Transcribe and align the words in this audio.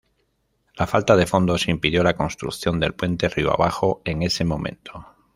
La 0.73 0.87
falta 0.87 1.15
de 1.15 1.27
fondos 1.27 1.67
impidió 1.67 2.01
la 2.01 2.15
construcción 2.15 2.79
del 2.79 2.95
puente 2.95 3.29
río 3.29 3.51
abajo 3.53 4.01
en 4.03 4.23
ese 4.23 4.43
momento. 4.43 5.05